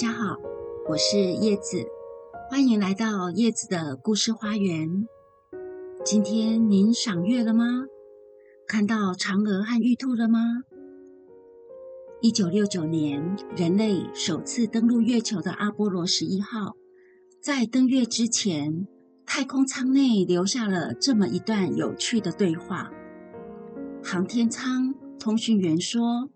[0.00, 0.36] 大家好，
[0.88, 1.84] 我是叶子，
[2.48, 4.88] 欢迎来到叶子的故事花园。
[6.04, 7.64] 今天您赏月了吗？
[8.68, 10.38] 看到嫦娥和玉兔了吗？
[12.20, 16.76] 一九六九年，人类首次登陆月球的阿波罗十一号，
[17.42, 18.86] 在登月之前，
[19.26, 22.92] 太空舱内留下了这么一段有趣的对话。
[24.04, 26.30] 航天舱通讯员说：“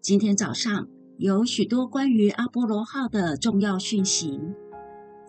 [0.00, 4.40] 今天早上有许多关于阿波罗号的重要讯息，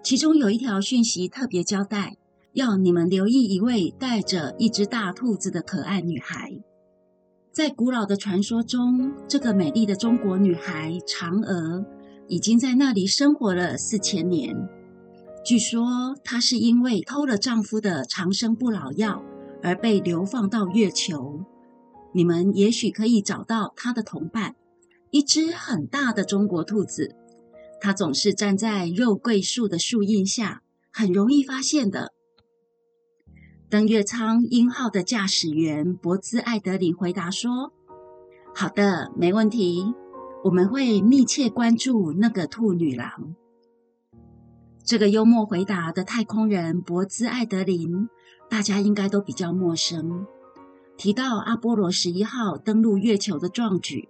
[0.04, 2.18] 其中有一条讯息特别交代，
[2.54, 6.60] 要你们留意一位带着一只大兔子的可爱女孩。
[7.52, 11.86] 在古老的传说中，这个美丽的中国女孩嫦娥
[12.28, 14.68] 已经在那里生活了四千年。
[15.46, 19.24] 据说她是因为偷了丈夫的长生不老药
[19.62, 21.42] 而被流放到月球。”
[22.12, 24.55] 你们也许可以找到他的同伴，
[25.16, 27.16] 一只很大的中国兔子。
[27.80, 32.12] 它总是站在肉桂树的树荫下，很容易发现的。
[33.70, 37.71] 登月舱鹰号的驾驶员博兹艾德林回答说
[38.54, 39.86] ：“好的，没问题，
[40.43, 43.38] 我们会密切关注那个兔女郎。”
[44.84, 48.10] 这个幽默回答的太空人博兹艾德林，
[48.49, 50.27] 大家应该都比较陌生。
[50.98, 54.10] 提到阿波罗十一号登陆月球的壮举，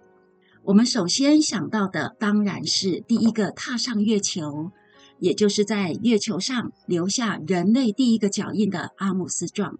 [0.66, 4.72] 我们首先想到的当然是第一个踏上月球，
[5.20, 9.78] 也就是在月球上留下人类第一个脚印的阿姆斯壮，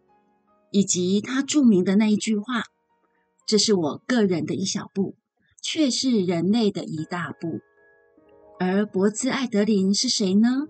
[0.71, 2.63] 以及他著名的那一句话
[3.49, 5.17] ：“这是我个人的一小步，
[5.61, 7.59] 却是人类的一大步。”
[8.61, 10.69] 而博兹艾德林是谁呢？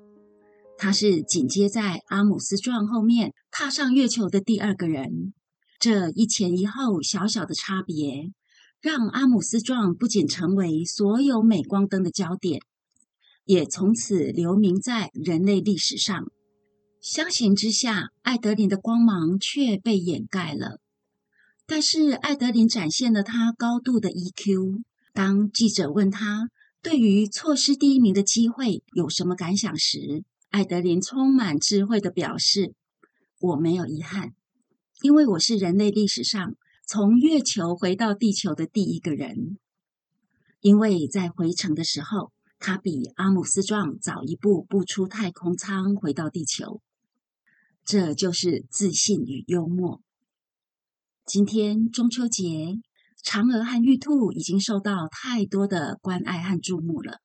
[0.78, 5.34] 他是紧接在阿姆斯壮后面踏上月球的第二个人。
[5.78, 8.31] 这一前一后小小的差别，
[8.81, 12.61] 让阿姆斯壮不仅成为所有镁光灯的焦点，
[13.45, 16.31] 也从此留名在人类历史上。
[17.00, 20.81] 相形之下，艾德林的光芒却被掩盖了。
[21.67, 24.83] 但是，艾德林展现了他高度的 EQ。
[25.12, 26.50] 当记者问他
[26.83, 32.75] 对于错失第一名的机会有什么感想时，艾德林充满智慧的表示
[33.41, 34.34] ：“我没有遗憾。”
[35.03, 36.55] 因为我是人类历史上
[36.89, 39.59] 从月球回到地球的第一个人，
[40.61, 42.31] 因为在回程的时候，
[42.61, 46.81] 他比阿姆斯壮早一步步出太空舱回到地球。
[47.85, 50.01] 这就是自信与幽默。
[51.25, 52.79] 今天中秋节，
[53.21, 57.19] 嫦娥和玉兔已经受到太多的关爱和注目了，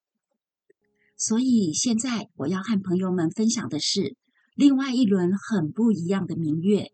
[1.16, 4.16] 所以现在我要和朋友们分享的是
[4.56, 6.92] 另外一轮很不一样的明月。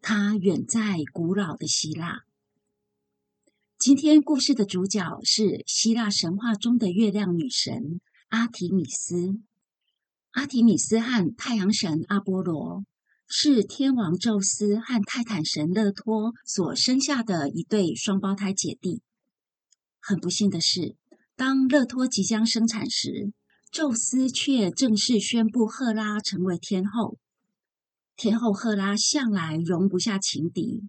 [0.00, 2.22] 它远在古老的希腊。
[3.78, 9.38] 今天故事的主角是希腊神话中的月亮女神阿提米斯。
[10.30, 12.84] 阿提米斯和太阳神阿波罗
[13.26, 19.02] 是天王宙斯和泰坦神勒托所生下的一对双胞胎姐弟。
[20.00, 20.96] 很不幸的是，
[21.36, 23.32] 当勒托即将生产时，
[23.70, 27.18] 宙斯却正式宣布赫拉成为天后。
[28.18, 30.82] 天后赫拉向来容不下情敌，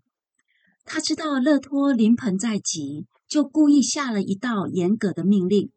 [0.84, 5.70] 他知道勒托临盆在即，就故意下了一道严格的命令，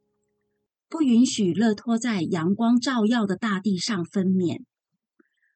[0.88, 4.62] 不允许勒托在阳光照耀的大地上分娩，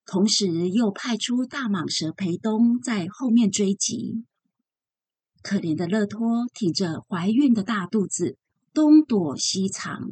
[0.04, 4.26] 同时又派出大蟒蛇裴东在后面追击。
[5.42, 8.36] 可怜的勒托挺着怀孕的大肚子，
[8.74, 10.10] 东躲西藏，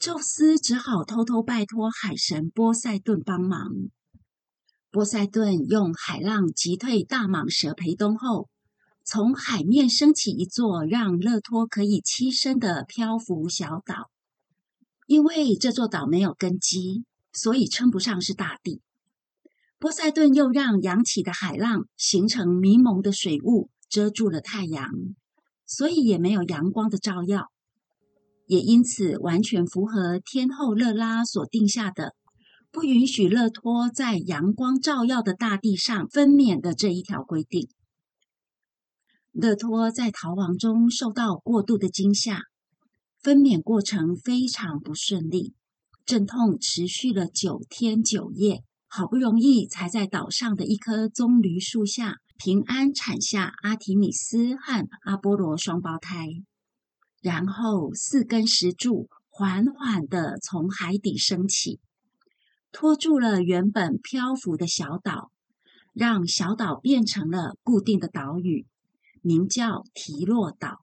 [0.00, 3.70] 宙斯只好偷偷拜托海神波塞顿帮忙。
[4.92, 8.50] 波塞顿用海浪击退大蟒蛇裴东后，
[9.06, 14.10] 从海面升起一座让勒托可以栖身的漂浮小岛。
[15.06, 18.82] 因为这座岛没有根基，所以称不上是大地。
[19.78, 24.90] 波塞顿又让扬起的海浪形成迷蒙的水雾，遮住了太阳，
[25.64, 27.50] 所以也没有阳光的照耀，
[28.46, 32.14] 也因此完全符合天后勒拉所定下的。
[32.72, 37.68] 不允许勒托在阳光照耀的大地上分娩的这一条规定。
[39.30, 42.44] 勒托在逃亡中受到过度的惊吓，
[43.20, 45.54] 分娩过程非常不顺利，
[46.06, 56.26] 阵痛持续了九天九夜，好不容易才在岛上的一棵棕榈树下平安产下阿提米斯和阿波罗双胞胎。
[57.20, 61.80] 然后四根石柱缓缓地从海底升起。
[62.72, 65.30] 拖住了原本漂浮的小岛，
[65.92, 68.66] 让小岛变成了固定的岛屿，
[69.20, 70.82] 名叫提洛岛。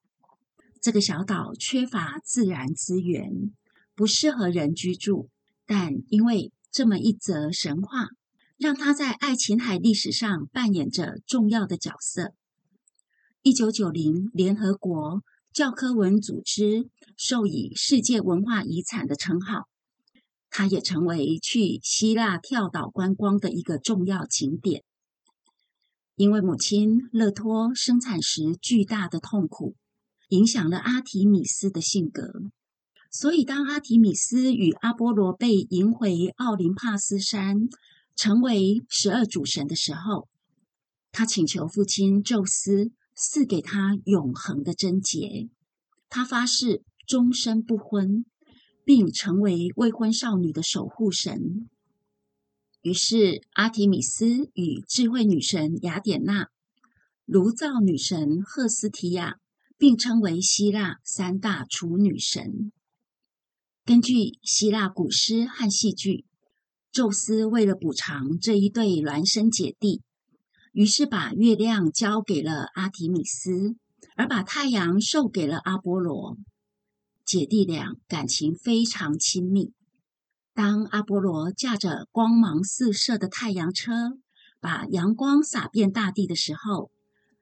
[0.79, 3.51] 这个小岛缺乏自然资源，
[3.95, 5.29] 不适合人居住，
[5.65, 8.09] 但因为这么一则神话，
[8.55, 12.33] 让他在爱琴海历史上扮演着重要的角色。
[13.41, 16.87] 一九九零，联合国教科文组织
[17.17, 19.68] 授予世界文化遗产的称号，
[20.49, 24.83] 它也成为去希腊跳岛观光的一个重要景点。
[26.15, 29.75] 因为母亲勒托生产时巨大的痛苦，
[30.29, 32.51] 影响了阿提米斯的性格。
[33.11, 37.69] 所以，当阿提米斯与阿波罗被迎回奥林帕斯山，
[38.15, 40.27] 成为十二主神的时候，
[41.11, 45.49] 他请求父亲宙斯赐给他永恒的贞洁。
[46.09, 48.25] 他发誓终身不婚，
[48.89, 51.69] 并成为未婚少女的守护神。
[52.81, 56.47] 于是，阿提米斯与智慧女神雅典娜、
[57.23, 59.37] 炉灶女神赫斯提亚
[59.77, 62.71] 并称为希腊三大处女神。
[63.85, 66.25] 根据希腊古诗和戏剧，
[66.91, 70.01] 宙斯为了补偿这一对孪生姐弟，
[70.71, 73.75] 于是把月亮交给了阿提米斯，
[74.15, 76.39] 而把太阳授给了阿波罗。
[77.29, 79.71] 姐弟俩感情非常亲密。
[80.55, 84.17] 当阿波罗驾着光芒四射的太阳车，
[84.59, 86.89] 把阳光洒遍大地的时候，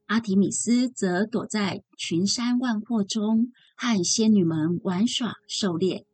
[0.08, 6.06] 阿提米斯则躲在群山万壑中，和仙女们玩耍狩猎。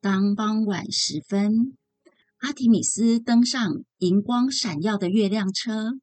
[0.00, 1.76] 当傍晚时分，
[2.36, 5.94] 阿提米斯登上银光闪耀的月亮车，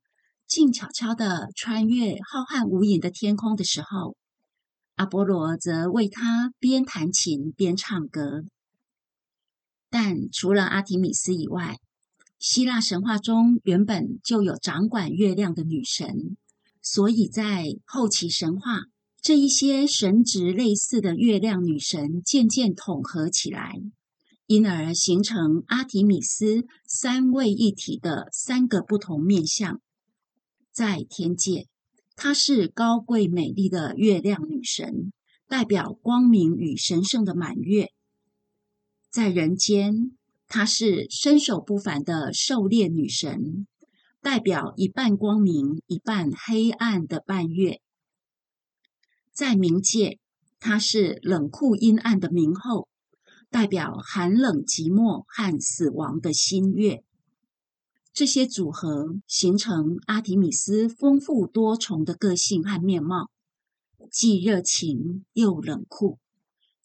[0.46, 4.18] 静悄悄地穿越浩瀚无垠的天空的时候，
[4.96, 8.44] 阿波罗则为他边弹琴边唱歌。
[9.90, 11.78] 但除了阿提米斯以外，
[12.40, 16.38] 希腊神话中原本就有掌管月亮的女神，
[16.82, 18.82] 所以在后期神话。
[19.22, 23.82] 这一些神职类似的月亮女神渐渐统合起来，
[24.46, 29.82] 因而形成阿提米斯三位一体的三个不同面相。
[30.72, 31.66] 在天界，
[32.16, 35.12] 她是高贵美丽的月亮女神，
[35.48, 37.88] 代表光明与神圣的满月；
[39.12, 40.18] 在人间，
[40.48, 43.68] 她是身手不凡的狩猎女神，
[44.22, 47.82] 代表一半光明、一半黑暗的半月。
[49.34, 50.20] 在冥界，
[50.60, 52.88] 她是冷酷阴暗的冥后，
[53.50, 57.04] 代表寒冷寂寞和死亡的新月。
[58.16, 63.30] 这些组合形成阿提米斯丰富多重的个性和面貌，
[64.10, 66.18] 既热情又冷酷，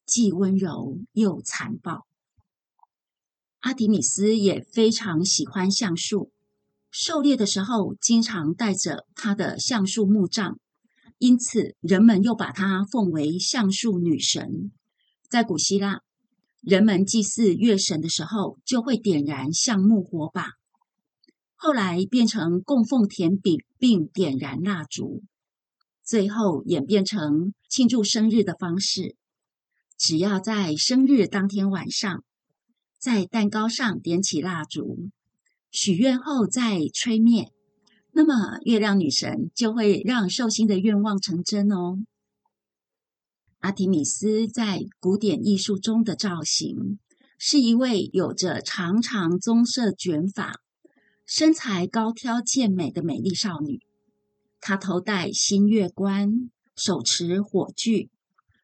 [0.05, 2.09] 既温柔又残暴。
[3.61, 6.33] 阿提米斯也非常喜欢橡树，
[6.91, 10.59] 狩猎的时候经常带着他的橡树木杖。
[11.19, 14.73] 因此，人们又把她奉为橡树女神。
[15.29, 16.01] 在古希腊，
[16.61, 20.55] 人们祭祀月神的时候，就会点燃橡木火把。
[21.63, 25.23] 后来变成供奉甜饼，并点燃蜡烛。
[26.03, 29.15] 最后演变成庆祝生日的方式。
[29.99, 32.25] 只要在生日当天晚上，
[32.99, 35.11] 在蛋糕上点起蜡烛，
[35.71, 37.53] 许愿后再吹灭。
[38.13, 41.99] 那么，月亮女神就会让寿星的愿望成真哦。
[43.59, 46.99] 阿提米斯在古典艺术中的造型，
[47.37, 50.63] 是一位有着长长棕色卷发、
[51.33, 53.79] 身材高挑健美的美丽少女。
[54.61, 58.11] 她头戴新月冠，手持火炬，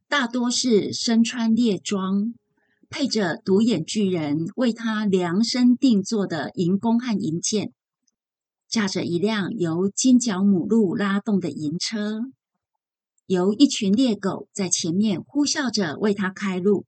[0.08, 2.34] 大多是身穿猎装，
[2.90, 7.72] 配着独眼巨人为她量身定做的银弓和银箭。
[8.68, 12.22] 驾着一辆由金角母鹿拉动的银车，
[13.26, 16.84] 由一群猎狗在前面呼啸着为她开路，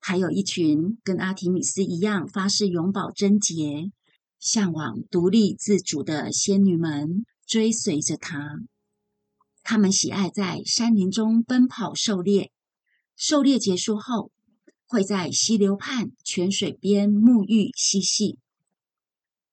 [0.00, 3.92] 还有一群跟阿提米斯一样发誓永保贞洁、
[4.40, 8.58] 向往独立自主的仙女们追随着他。
[9.62, 12.50] 他们喜爱在山林中奔跑狩猎，
[13.14, 14.32] 狩猎结束后
[14.86, 18.38] 会在溪流畔、泉水边沐浴嬉戏。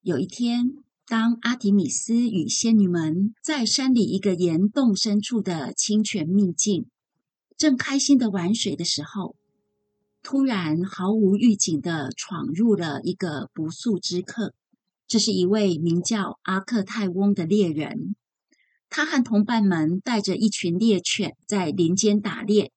[0.02, 0.78] 有一天。
[1.10, 6.88] 当阿提米斯与仙女们在山里一个岩洞深处的清泉秘境，
[7.56, 9.38] 正开心的玩水的时候，
[10.22, 14.54] 突然毫无预警的闯入了一个不速之客。
[15.08, 18.18] 这是一位名叫阿克泰翁的猎人，
[18.90, 22.74] 他和同伴们带着一群猎犬在林间打猎。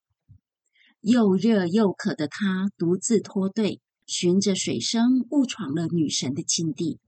[1.01, 7.01] 又热又渴的他独自脱队，循着水声误闯了女神的禁地。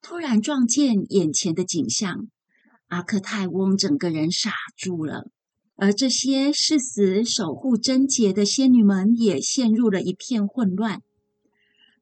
[0.00, 2.28] 突然撞见眼前的景象，
[2.86, 5.30] 阿克泰翁整个人傻住了。
[5.74, 11.02] 而这些誓死守护贞洁的仙女们也陷入了一片混乱。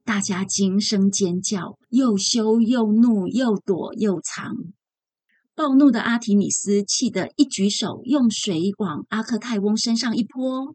[0.09, 4.55] 大家惊声尖叫，又羞又怒，又躲又藏。
[5.55, 10.75] 暴怒的阿提米斯气得一举手，用水往阿克泰翁身上一泼。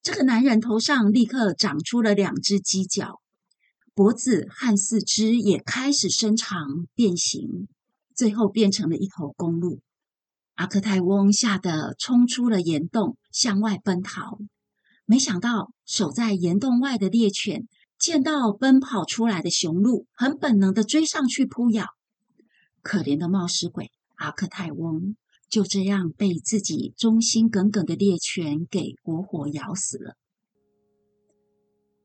[0.00, 3.20] 这个男人头上立刻长出了两只犄角，
[3.94, 7.66] 脖子和四肢也开始伸长变形，
[8.14, 9.80] 最后变成了一头公鹿。
[10.54, 14.38] 阿克泰翁吓得冲出了岩洞，向外奔逃。
[15.04, 17.66] 没想到守在岩洞外的猎犬
[18.02, 21.86] 见到奔跑出来的雄鹿，很本能的追上去扑咬。
[22.82, 25.14] 可怜的冒失鬼阿克泰翁
[25.48, 30.16] 就这样被自己忠心耿耿的猎犬给活活咬死了。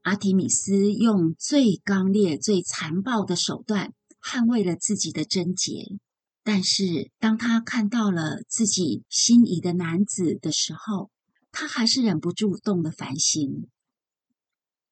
[0.03, 5.97] 阿提米斯用最刚烈、最残暴的手段捍卫了自己的贞洁。
[6.43, 11.09] 但是，当他看到了自己心仪的男子的时候，
[11.51, 13.67] 他还是忍不住动了凡心。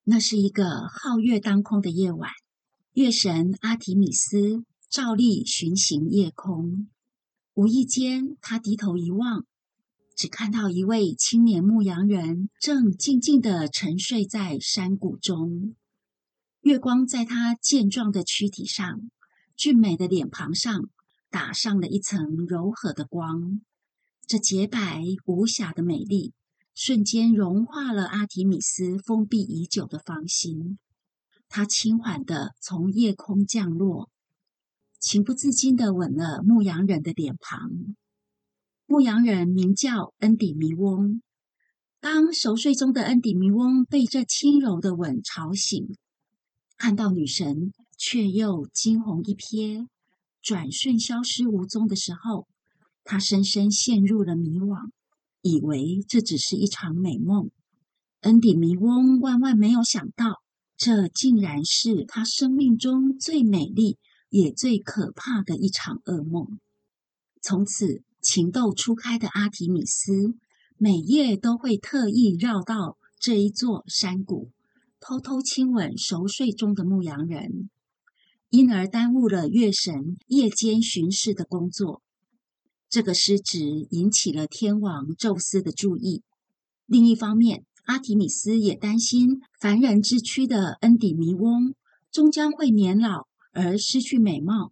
[0.08, 2.30] 那是一个皓月当空的夜晚，
[2.94, 6.88] 月神阿提米斯照例巡行夜空。
[7.56, 9.46] 无意间，他低头一望，
[10.16, 15.76] 只看到一位青年牧羊人正静静地沉睡在山谷中。
[16.62, 19.10] 月光在他健壮的躯体上、
[19.56, 20.90] 俊美的脸庞上。
[21.32, 23.60] 打上了一层柔和的光，
[24.26, 26.32] 这洁白无瑕的美丽
[26.76, 30.78] 瞬间融化了阿提米斯封闭已久的芳心。
[31.48, 34.10] 他轻缓地从夜空降落，
[35.00, 37.72] 情不自禁地吻了牧羊人的脸庞。
[38.86, 41.22] 牧羊人名叫恩底弥翁。
[42.02, 45.96] 当熟睡中的恩底弥翁被这轻柔的吻吵醒，
[46.76, 49.88] 看到女神，却又惊鸿一瞥。
[50.42, 52.48] 转瞬消失无踪的时候，
[53.06, 54.90] 他深深陷入了迷惘，
[55.46, 57.52] 以为这只是一场美梦。
[58.22, 60.42] 恩迪弥翁万万没有想到，
[60.76, 64.00] 这竟然是他生命中最美丽
[64.30, 66.60] 也最可怕的一场噩梦。
[67.44, 70.34] 从此，情窦初开的阿提米斯
[70.80, 74.50] 每夜都会特意绕到这一座山谷，
[75.00, 77.70] 偷偷亲吻熟睡中的牧羊人。
[78.50, 82.02] 因而耽误了月神夜间巡视的工作，
[82.90, 86.24] 这个失职引起了天王宙斯的注意。
[86.86, 91.76] 另一方面，阿提米斯也担心凡人之躯的恩底弥翁
[92.12, 94.72] 终将会年老而失去美貌，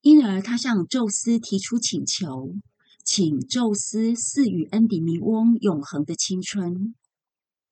[0.00, 2.54] 因而他向宙斯提出请求，
[3.04, 6.94] 请宙斯赐予恩底弥翁永恒的青春。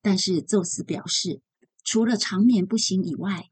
[0.03, 1.41] 但是宙斯表示，
[1.85, 3.49] 除了长眠不醒以外，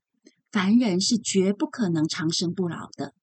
[0.50, 3.14] 凡人是绝不可能长生不老的。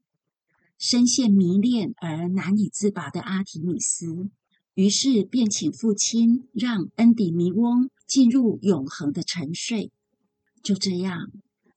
[0.78, 4.30] 深陷迷恋而难以自拔的阿提米斯，
[4.76, 9.92] 于是便请父亲让恩底弥翁进入永恒的沉睡。
[10.62, 11.32] 就这样，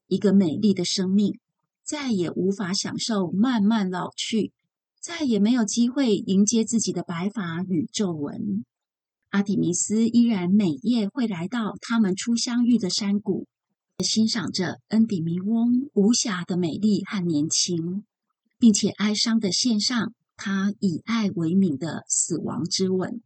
[0.07, 1.39] 一个美丽的生命
[1.83, 4.53] 再也无法享受慢慢老去，
[5.01, 8.65] 再也没有机会迎接自己的白发与皱纹。
[9.31, 13.47] 阿提米斯依然每夜会来到他们初相遇的山谷。
[14.05, 18.05] 欣赏着恩比弥翁无瑕的美丽和年轻，
[18.61, 23.21] 并且哀伤的献上他以爱为名的死亡之吻。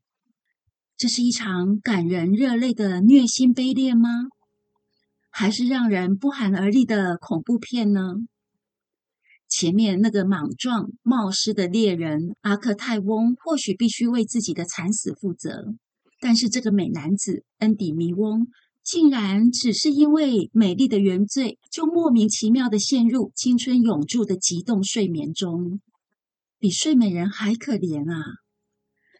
[0.97, 4.09] 这是一场感人热泪的虐心悲恋吗？
[5.29, 8.01] 还是让人不寒而栗的恐怖片呢？
[9.49, 15.75] 前面那个莽撞冒失的猎人阿克泰翁或许必须为自己的惨死负责，
[16.21, 18.47] 但是这个美男子恩底弥翁。
[18.85, 25.81] 竟然只是因为美丽的原罪，就莫名其妙的陷入青春永驻的极动睡眠中，
[26.59, 28.23] 比睡美人还可怜啊！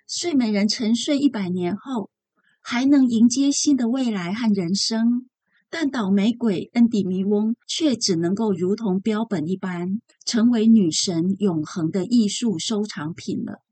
[0.07, 2.11] 睡美人沉睡一百年后，
[2.61, 5.31] 还能迎接新的未来和人生，
[5.71, 13.63] 但倒霉鬼恩底弥翁却只能够如同标本一般，成为女神永恒的艺术收藏品了。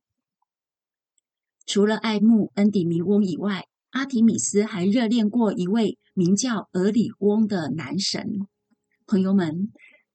[1.66, 8.26] 除了爱慕恩底弥翁以外，阿提米斯还热恋过一位名叫俄里翁的男神。
[9.06, 9.70] 朋友们，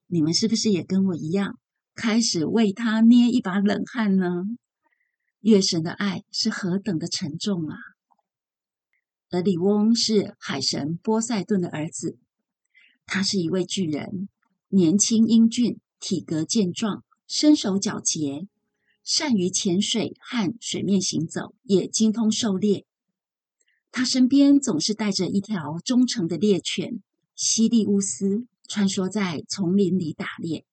[0.08, 1.60] 你们是不是也跟我一样，
[1.94, 4.42] 开始为他捏一把冷汗呢？
[5.42, 7.76] 月神的爱是何等的沉重啊！
[9.30, 12.18] 俄里翁是海神波塞顿的儿子，
[13.06, 14.28] 他是一位巨人，
[14.70, 18.48] 年轻英俊，体格健壮，身手矫捷，
[19.04, 22.87] 善于潜水和水面行走，也精通狩猎。
[23.90, 27.02] 他身边总是带着一条忠诚的猎犬
[27.34, 30.64] 西利乌斯，穿梭在丛林里打猎。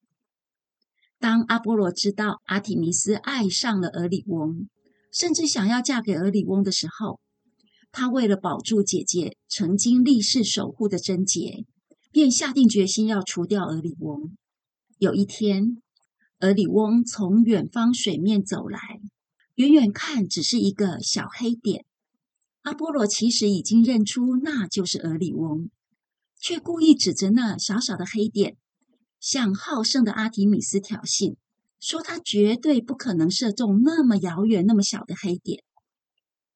[1.18, 4.68] 当阿波罗知道阿提米斯爱上了俄里翁，
[5.12, 7.20] 甚至想要嫁给俄里翁的时候，
[7.92, 11.64] 他为了保住姐姐曾经立誓守护的贞洁，
[12.12, 14.36] 便下定决心要除掉俄里翁。
[14.98, 15.82] 有一天，
[16.42, 18.80] 俄里翁从远方水面走来，
[19.56, 21.86] 远远看只是一个小黑点。
[22.66, 25.70] 阿波罗其实已经认出那就是俄里翁，
[26.40, 28.58] 却故意指着那小小的黑点，
[29.20, 31.36] 向好胜的阿提米斯挑衅，
[31.80, 35.64] 说他绝对不可能射中那么遥远、那么小的黑点。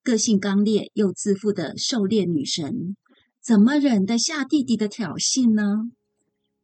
[0.02, 2.98] 个性刚烈又自负的狩猎女神，
[3.40, 5.92] 怎么忍得下弟弟的挑衅呢？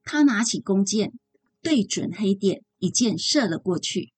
[0.03, 1.13] 她拿起弓箭，
[1.61, 4.11] 对准黑点，一箭射了过去。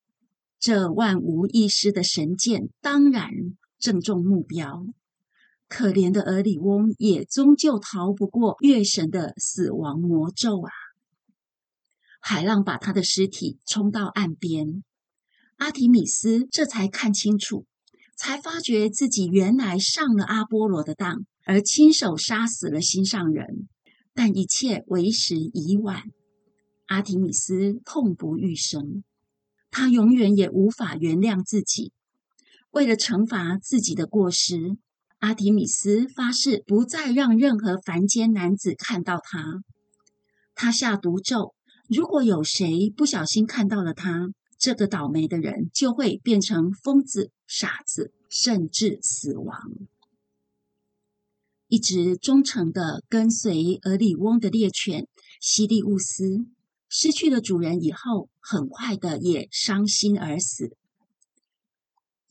[0.58, 3.30] 这万无一失的神箭，当然
[3.78, 4.86] 正中目标。
[5.68, 10.72] 可怜的俄里翁也终究逃不过月神的死亡魔咒啊！
[12.20, 14.82] 海浪把他的尸体冲到岸边，
[15.56, 17.66] 阿提米斯这才看清楚，
[18.16, 23.68] 才发觉自己原来上了阿波罗的当，而亲手杀死了心上人。
[24.14, 26.02] 但一切为时已晚，
[26.86, 29.04] 阿提米斯痛不欲生，
[29.70, 31.92] 他永远也无法原谅自己。
[32.70, 34.78] 为了惩罚自己的过失。
[35.18, 39.64] 阿提米斯发誓不再让任何凡间男子看到他。
[40.54, 41.54] 他下毒咒，
[41.88, 49.58] 如果有谁不小心看到了他，这个倒霉的人就会变成疯子、傻子，甚至死亡。
[51.66, 55.08] 一直忠诚的跟随俄里翁的猎犬
[55.40, 56.46] 西利乌斯，
[56.88, 60.76] 失去了主人以后，很快的也伤心而死。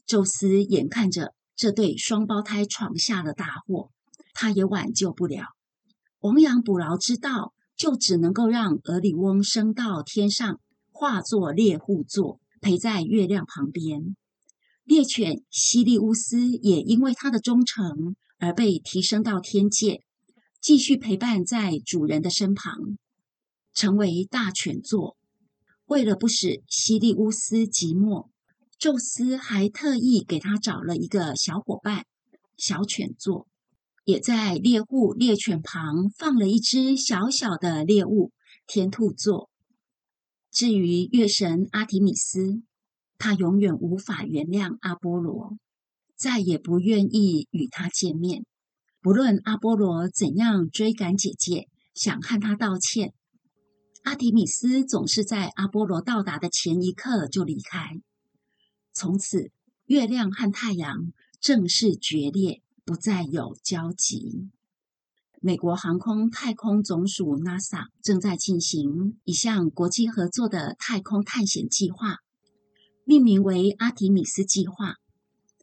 [0.06, 1.34] 宙斯眼看着。
[1.58, 3.90] 这对双胞胎闯下了大祸，
[4.34, 5.48] 他也挽救不了。
[6.20, 10.60] 亡羊补牢之道，就只能够让俄里翁升到天上，
[10.92, 14.16] 化作猎户座，陪在月亮旁边。
[14.84, 20.04] 猎犬西利乌斯也因为他的忠诚而被提升到天界，
[20.62, 23.00] 继续陪伴在主人的身旁，
[23.74, 25.18] 成为大犬座。
[25.86, 28.28] 为了不使西利乌斯寂寞。
[28.80, 32.06] 宙斯还特意给他找了一个小伙伴，
[32.58, 33.48] 小犬座，
[34.06, 38.32] 也在猎户猎犬旁放了一只小小的猎物，
[38.68, 39.50] 天兔座。
[40.52, 42.62] 至于月神阿提米斯，
[43.18, 45.58] 他永远无法原谅阿波罗，
[46.16, 48.46] 再也不愿意与他见面。
[49.02, 53.14] 不论阿波罗怎样追赶姐姐，想和他道歉，
[54.04, 58.00] 阿提米斯总是在阿波罗到达的前一刻就离开。
[59.00, 59.52] 从此，
[59.86, 64.50] 月亮和太阳正式决裂，不再有交集。
[65.40, 72.16] 美国航空太空总署 NASA 正在进行一项国际合作的太空探险计划，
[73.04, 74.96] 命名为“阿提米斯计划”。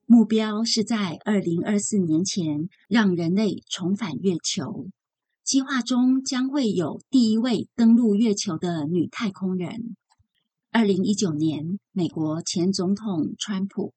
[0.07, 4.87] 目标是在二零二四年前让人类重返月球。
[5.43, 9.97] 计划中将会有第一位登陆月球的女太空人。
[10.77, 13.95] 二零一九年，美国前总统川普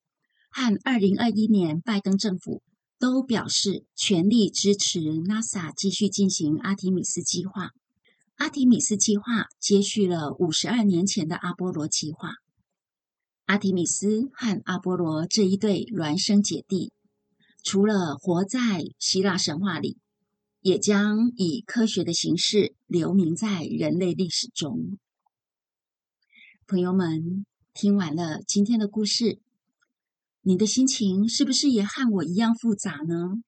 [0.52, 2.62] 和二零二一年拜登政府
[3.00, 7.72] 都表示全力支持 NASA 继续进行阿提米斯计划。
[8.36, 12.34] 阿提米斯计划接续了五十二年前的阿波罗计划。
[13.48, 16.92] 阿提米斯和阿波罗这一对孪生姐弟，
[17.64, 19.98] 除了活在希腊神话里，
[20.62, 25.00] 也将以科学的形式留名在人类历史中。
[26.70, 29.40] 朋友们，听完了今天的故事，
[30.42, 33.42] 你的心情是不是也和我一样复杂呢？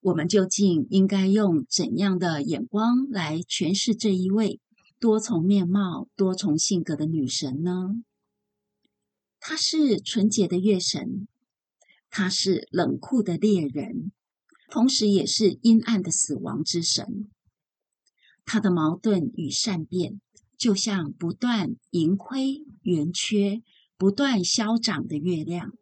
[0.00, 4.58] 我们究竟应该用怎样的眼光来诠释这一位
[4.98, 8.02] 多重面貌、多重性格的女神呢？
[9.38, 11.28] 她是纯洁的月神，
[12.10, 14.10] 她是冷酷的猎人，
[14.68, 17.30] 同时也是阴暗的死亡之神。
[18.44, 20.20] 她的矛盾与善变。
[20.56, 23.62] 就像不断盈亏圆缺、
[23.96, 25.72] 不断消长的月亮，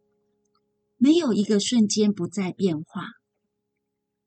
[0.96, 3.08] 没有一个瞬间不再变化。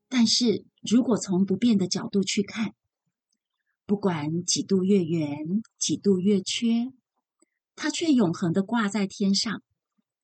[0.08, 2.74] 但是如果从不变的角度去看，
[3.86, 6.92] 不管几度月圆、几度月缺，
[7.74, 9.62] 它却永恒的挂在天上，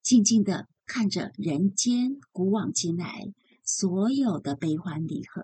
[0.03, 3.33] 静静的看着人间古往今来
[3.65, 5.43] 所有的悲欢离合，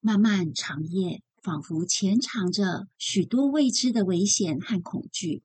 [0.00, 1.22] 漫漫长夜。
[1.46, 5.44] 仿佛潜藏着许多未知的危险和恐惧。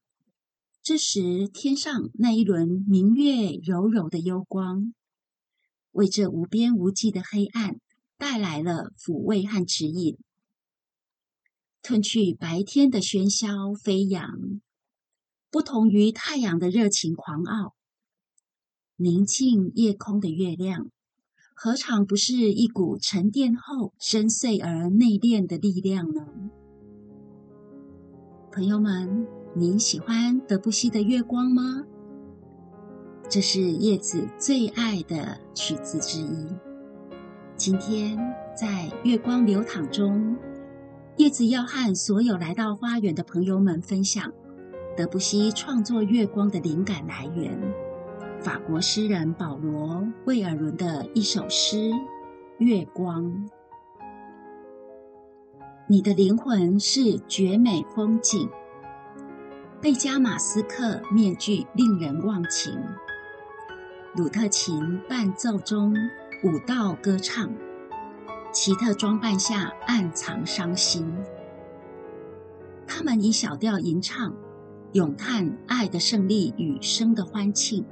[0.81, 4.95] 这时，天上那一轮明月柔柔的幽光，
[5.91, 7.79] 为这无边无际的黑暗
[8.17, 10.17] 带来了抚慰和指引，
[11.83, 14.59] 褪去白天的喧嚣飞扬。
[15.51, 17.75] 不同于太阳的热情狂傲，
[18.95, 20.89] 宁静夜空的月亮，
[21.63, 26.25] 何尝不是一股沉淀后深邃而内敛的力量呢？
[28.51, 31.83] 朋友们，您喜欢德布西的《月光》吗？
[33.29, 36.47] 这是叶子最爱的曲子之一。
[37.55, 38.17] 今天
[38.59, 40.35] 在月光流淌中，
[41.17, 44.33] 叶子要和所有来到花园的朋友们分享
[44.97, 47.55] 德布西创作《月光》的灵感来源——
[48.41, 51.77] 法国诗人保罗·魏尔伦的一首诗
[52.57, 53.23] 《月光》。
[55.87, 58.49] 你的灵魂是绝美风景，
[59.79, 62.75] 贝加马斯克面具令人忘情。
[64.15, 65.93] 鲁特琴伴奏中，
[66.43, 67.47] 舞蹈歌唱；
[68.51, 71.05] 奇特装扮下，暗藏伤心。
[72.87, 74.33] 他们以小调吟唱，
[74.93, 77.85] 咏叹爱的胜利与生的欢庆。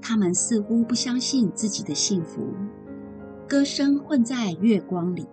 [0.00, 2.54] 他们似乎不相信自己的幸福，
[3.48, 5.26] 歌声混在月光里，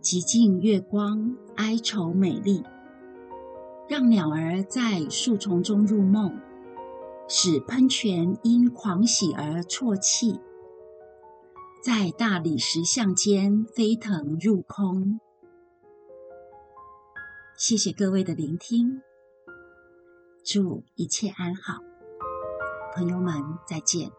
[0.00, 2.62] 极尽月光，哀愁美丽，
[3.88, 6.38] 让鸟儿在树丛中入梦。
[7.30, 10.40] 使喷泉因狂喜而啜泣，
[11.84, 15.20] 在大理石巷间飞腾入空。
[17.54, 19.02] 谢谢各位的聆听，
[20.42, 21.82] 祝一切安好，
[22.92, 23.34] 朋友们
[23.66, 24.17] 再见。